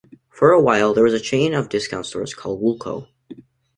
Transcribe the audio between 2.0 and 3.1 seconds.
stores called Woolco.